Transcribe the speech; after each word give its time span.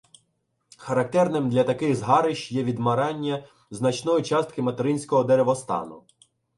Характерним 0.77 1.49
для 1.49 1.63
таких 1.63 1.95
згарищ 1.95 2.51
є 2.51 2.63
відмирання 2.63 3.45
значної 3.71 4.23
частки 4.23 4.61
материнського 4.61 5.23
деревостану. 5.23 6.03